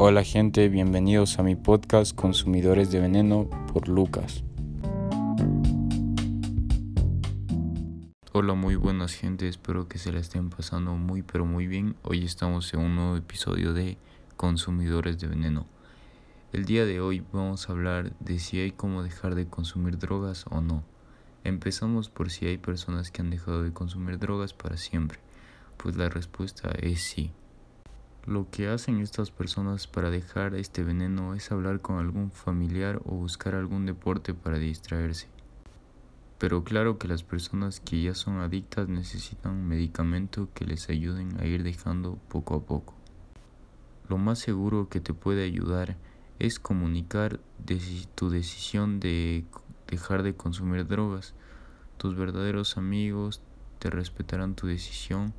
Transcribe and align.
Hola 0.00 0.22
gente, 0.22 0.68
bienvenidos 0.68 1.40
a 1.40 1.42
mi 1.42 1.56
podcast 1.56 2.14
Consumidores 2.14 2.92
de 2.92 3.00
Veneno 3.00 3.50
por 3.72 3.88
Lucas. 3.88 4.44
Hola, 8.32 8.54
muy 8.54 8.76
buenas 8.76 9.14
gente, 9.14 9.48
espero 9.48 9.88
que 9.88 9.98
se 9.98 10.12
la 10.12 10.20
estén 10.20 10.50
pasando 10.50 10.94
muy 10.94 11.22
pero 11.22 11.44
muy 11.44 11.66
bien. 11.66 11.96
Hoy 12.04 12.24
estamos 12.24 12.72
en 12.74 12.78
un 12.78 12.94
nuevo 12.94 13.16
episodio 13.16 13.72
de 13.72 13.98
Consumidores 14.36 15.18
de 15.18 15.26
Veneno. 15.26 15.66
El 16.52 16.64
día 16.64 16.86
de 16.86 17.00
hoy 17.00 17.24
vamos 17.32 17.68
a 17.68 17.72
hablar 17.72 18.12
de 18.20 18.38
si 18.38 18.60
hay 18.60 18.70
cómo 18.70 19.02
dejar 19.02 19.34
de 19.34 19.48
consumir 19.48 19.98
drogas 19.98 20.44
o 20.48 20.60
no. 20.60 20.84
Empezamos 21.42 22.08
por 22.08 22.30
si 22.30 22.46
hay 22.46 22.58
personas 22.58 23.10
que 23.10 23.20
han 23.20 23.30
dejado 23.30 23.64
de 23.64 23.72
consumir 23.72 24.20
drogas 24.20 24.54
para 24.54 24.76
siempre. 24.76 25.18
Pues 25.76 25.96
la 25.96 26.08
respuesta 26.08 26.70
es 26.80 27.02
sí. 27.02 27.32
Lo 28.26 28.50
que 28.50 28.68
hacen 28.68 29.00
estas 29.00 29.30
personas 29.30 29.86
para 29.86 30.10
dejar 30.10 30.54
este 30.54 30.84
veneno 30.84 31.34
es 31.34 31.50
hablar 31.50 31.80
con 31.80 31.98
algún 31.98 32.30
familiar 32.30 33.00
o 33.04 33.14
buscar 33.14 33.54
algún 33.54 33.86
deporte 33.86 34.34
para 34.34 34.58
distraerse. 34.58 35.28
Pero 36.38 36.62
claro 36.62 36.98
que 36.98 37.08
las 37.08 37.22
personas 37.22 37.80
que 37.80 38.02
ya 38.02 38.14
son 38.14 38.38
adictas 38.38 38.88
necesitan 38.88 39.66
medicamento 39.66 40.48
que 40.54 40.64
les 40.64 40.88
ayuden 40.88 41.40
a 41.40 41.46
ir 41.46 41.64
dejando 41.64 42.18
poco 42.28 42.54
a 42.54 42.60
poco. 42.60 42.94
Lo 44.08 44.18
más 44.18 44.38
seguro 44.38 44.88
que 44.88 45.00
te 45.00 45.14
puede 45.14 45.44
ayudar 45.44 45.96
es 46.38 46.60
comunicar 46.60 47.40
tu 48.14 48.30
decisión 48.30 49.00
de 49.00 49.44
dejar 49.88 50.22
de 50.22 50.34
consumir 50.34 50.86
drogas. 50.86 51.34
Tus 51.96 52.14
verdaderos 52.14 52.76
amigos 52.76 53.42
te 53.80 53.90
respetarán 53.90 54.54
tu 54.54 54.66
decisión 54.66 55.34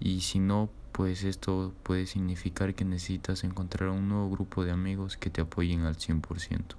y 0.00 0.20
si 0.20 0.38
no 0.38 0.68
pues 0.92 1.24
esto 1.24 1.74
puede 1.82 2.06
significar 2.06 2.74
que 2.74 2.84
necesitas 2.84 3.44
encontrar 3.44 3.90
un 3.90 4.08
nuevo 4.08 4.30
grupo 4.30 4.64
de 4.64 4.72
amigos 4.72 5.16
que 5.16 5.30
te 5.30 5.40
apoyen 5.40 5.82
al 5.82 5.96
100%, 5.96 6.74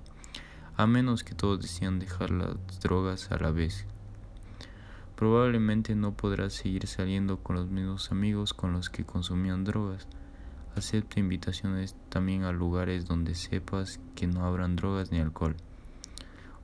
a 0.75 0.87
menos 0.87 1.23
que 1.23 1.35
todos 1.35 1.61
decidan 1.61 1.99
dejar 1.99 2.31
las 2.31 2.57
drogas 2.81 3.31
a 3.31 3.37
la 3.37 3.51
vez. 3.51 3.85
Probablemente 5.15 5.95
no 5.95 6.15
podrás 6.15 6.53
seguir 6.53 6.87
saliendo 6.87 7.43
con 7.43 7.55
los 7.55 7.69
mismos 7.69 8.11
amigos 8.11 8.53
con 8.53 8.73
los 8.73 8.89
que 8.89 9.05
consumían 9.05 9.63
drogas. 9.63 10.07
Acepta 10.75 11.19
invitaciones 11.19 11.95
también 12.09 12.43
a 12.43 12.51
lugares 12.51 13.05
donde 13.05 13.35
sepas 13.35 13.99
que 14.15 14.27
no 14.27 14.45
habrán 14.45 14.75
drogas 14.75 15.11
ni 15.11 15.19
alcohol. 15.19 15.57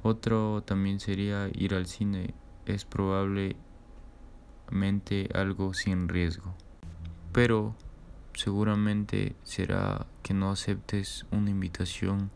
Otro 0.04 0.64
también 0.64 1.00
sería 1.00 1.50
ir 1.54 1.74
al 1.74 1.86
cine. 1.86 2.34
Es 2.66 2.86
probablemente 2.86 3.58
algo 5.34 5.74
sin 5.74 6.08
riesgo 6.08 6.56
pero 7.36 7.76
seguramente 8.34 9.36
será 9.44 10.08
que 10.24 10.34
no 10.34 10.52
aceptes 10.52 11.26
una 11.32 11.50
invitación 11.50 12.32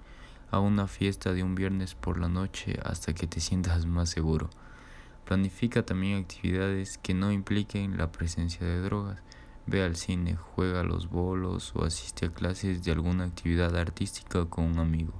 a 0.51 0.59
una 0.59 0.87
fiesta 0.87 1.31
de 1.31 1.41
un 1.41 1.55
viernes 1.55 1.95
por 1.95 2.19
la 2.19 2.27
noche 2.27 2.77
hasta 2.83 3.13
que 3.13 3.25
te 3.25 3.39
sientas 3.39 3.85
más 3.85 4.09
seguro. 4.09 4.49
Planifica 5.23 5.85
también 5.85 6.19
actividades 6.19 6.97
que 6.97 7.13
no 7.13 7.31
impliquen 7.31 7.95
la 7.95 8.11
presencia 8.11 8.67
de 8.67 8.81
drogas. 8.81 9.23
Ve 9.67 9.85
al 9.85 9.95
cine, 9.95 10.35
juega 10.35 10.81
a 10.81 10.83
los 10.83 11.09
bolos 11.09 11.71
o 11.77 11.85
asiste 11.85 12.25
a 12.25 12.33
clases 12.33 12.83
de 12.83 12.91
alguna 12.91 13.23
actividad 13.23 13.77
artística 13.77 14.47
con 14.47 14.65
un 14.65 14.79
amigo. 14.79 15.13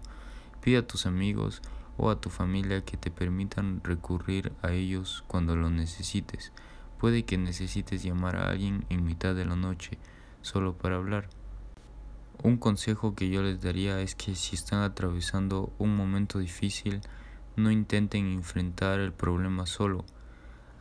Pide 0.60 0.80
a 0.80 0.88
tus 0.88 1.06
amigos 1.06 1.62
o 1.96 2.10
a 2.10 2.20
tu 2.20 2.30
familia 2.30 2.84
que 2.84 2.98
te 2.98 3.12
permitan 3.12 3.80
recurrir 3.82 4.52
a 4.62 4.74
ellos 4.74 5.24
cuando 5.28 5.56
lo 5.56 5.70
necesites. 5.70 6.52
Puede 7.00 7.24
que 7.24 7.38
necesites 7.38 8.04
llamar 8.04 8.36
a 8.36 8.50
alguien 8.50 8.86
en 8.90 9.06
mitad 9.06 9.34
de 9.34 9.46
la 9.46 9.56
noche 9.56 9.98
solo 10.42 10.78
para 10.78 10.98
hablar. 10.98 11.30
Un 12.44 12.58
consejo 12.58 13.16
que 13.16 13.30
yo 13.30 13.42
les 13.42 13.62
daría 13.62 14.02
es 14.02 14.16
que 14.16 14.36
si 14.36 14.56
están 14.56 14.82
atravesando 14.82 15.72
un 15.78 15.96
momento 15.96 16.40
difícil, 16.40 17.02
no 17.56 17.72
intenten 17.72 18.28
enfrentar 18.28 19.00
el 19.00 19.14
problema 19.14 19.66
solo. 19.66 20.04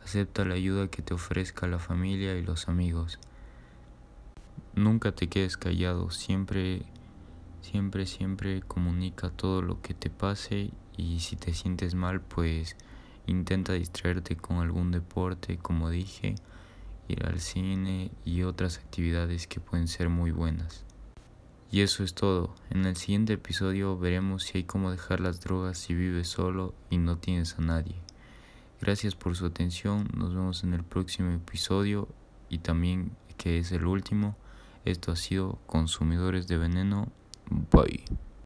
Acepta 0.03 0.43
la 0.43 0.55
ayuda 0.55 0.89
que 0.89 1.01
te 1.01 1.13
ofrezca 1.13 1.67
la 1.67 1.79
familia 1.79 2.35
y 2.37 2.43
los 2.43 2.67
amigos. 2.67 3.17
Nunca 4.75 5.13
te 5.13 5.27
quedes 5.27 5.55
callado, 5.55 6.09
siempre, 6.11 6.83
siempre, 7.61 8.05
siempre 8.05 8.61
comunica 8.61 9.29
todo 9.29 9.61
lo 9.61 9.81
que 9.81 9.93
te 9.93 10.09
pase 10.09 10.71
y 10.97 11.19
si 11.21 11.37
te 11.37 11.53
sientes 11.53 11.95
mal, 11.95 12.19
pues 12.21 12.75
Intenta 13.29 13.73
distraerte 13.73 14.35
con 14.35 14.57
algún 14.57 14.89
deporte, 14.89 15.59
como 15.59 15.91
dije, 15.91 16.33
ir 17.07 17.27
al 17.27 17.39
cine 17.39 18.09
y 18.25 18.41
otras 18.41 18.79
actividades 18.79 19.45
que 19.45 19.59
pueden 19.59 19.87
ser 19.87 20.09
muy 20.09 20.31
buenas. 20.31 20.83
Y 21.71 21.81
eso 21.81 22.03
es 22.03 22.15
todo. 22.15 22.55
En 22.71 22.85
el 22.85 22.95
siguiente 22.95 23.33
episodio 23.33 23.99
veremos 23.99 24.45
si 24.45 24.57
hay 24.57 24.63
cómo 24.63 24.89
dejar 24.89 25.19
las 25.19 25.41
drogas 25.41 25.77
si 25.77 25.93
vives 25.93 26.27
solo 26.27 26.73
y 26.89 26.97
no 26.97 27.19
tienes 27.19 27.59
a 27.59 27.61
nadie. 27.61 27.97
Gracias 28.81 29.13
por 29.13 29.35
su 29.35 29.45
atención. 29.45 30.09
Nos 30.17 30.33
vemos 30.33 30.63
en 30.63 30.73
el 30.73 30.83
próximo 30.83 31.31
episodio 31.31 32.07
y 32.49 32.57
también 32.57 33.11
que 33.37 33.59
es 33.59 33.71
el 33.71 33.85
último. 33.85 34.35
Esto 34.85 35.11
ha 35.11 35.15
sido 35.15 35.59
Consumidores 35.67 36.47
de 36.47 36.57
Veneno. 36.57 37.11
Bye. 37.71 38.05